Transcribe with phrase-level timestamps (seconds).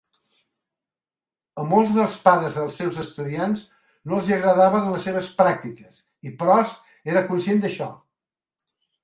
[1.63, 3.67] A molts dels pares dels seus estudiantes
[4.09, 7.93] no els hi agradaven les seves pràctiques, i Post era conscient d"això.